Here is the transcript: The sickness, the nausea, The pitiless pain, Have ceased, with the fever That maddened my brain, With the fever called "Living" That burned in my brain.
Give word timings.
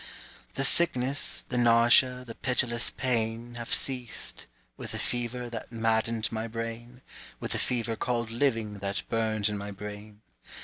The 0.55 0.63
sickness, 0.63 1.43
the 1.49 1.59
nausea, 1.59 2.23
The 2.25 2.33
pitiless 2.33 2.89
pain, 2.89 3.53
Have 3.53 3.71
ceased, 3.71 4.47
with 4.75 4.93
the 4.93 4.97
fever 4.97 5.47
That 5.47 5.71
maddened 5.71 6.31
my 6.31 6.47
brain, 6.47 7.03
With 7.39 7.51
the 7.51 7.59
fever 7.59 7.95
called 7.95 8.31
"Living" 8.31 8.79
That 8.79 9.03
burned 9.09 9.47
in 9.47 9.59
my 9.59 9.69
brain. 9.69 10.21